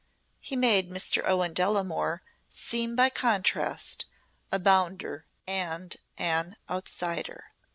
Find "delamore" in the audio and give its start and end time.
1.53-2.23